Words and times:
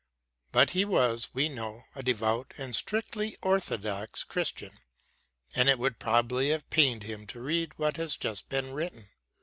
But 0.51 0.71
he 0.71 0.83
was, 0.83 1.29
we 1.35 1.47
know, 1.47 1.83
a 1.93 2.01
devout 2.01 2.55
and 2.57 2.75
strictly 2.75 3.37
orthodox 3.43 4.23
Christian, 4.23 4.71
and 5.55 5.69
it 5.69 5.77
would 5.77 5.99
probably 5.99 6.49
have 6.49 6.67
pained 6.71 7.03
him 7.03 7.27
to 7.27 7.39
read 7.39 7.73
what 7.77 7.97
has 7.97 8.17
just 8.17 8.49
been 8.49 8.73
written. 8.73 9.09